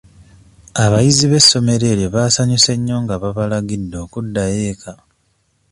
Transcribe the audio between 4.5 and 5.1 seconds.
eka.